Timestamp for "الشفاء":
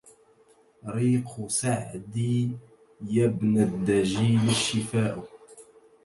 4.49-5.27